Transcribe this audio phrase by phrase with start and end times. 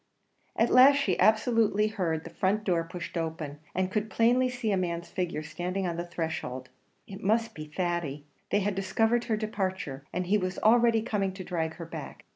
[0.55, 4.75] At last she absolutely heard the front door pushed open, and could plainly see a
[4.75, 6.69] man's figure standing on the threshold.
[7.05, 8.25] It must be Thady!
[8.49, 12.25] They had discovered her departure, and he was already coming to drag her back!